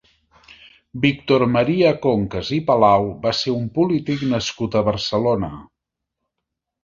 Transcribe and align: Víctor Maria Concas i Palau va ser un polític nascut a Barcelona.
Víctor 1.01 1.43
Maria 1.55 1.89
Concas 2.05 2.49
i 2.55 2.59
Palau 2.69 3.05
va 3.25 3.33
ser 3.41 3.53
un 3.57 3.67
polític 3.75 4.23
nascut 4.31 4.79
a 4.79 4.83
Barcelona. 4.89 5.51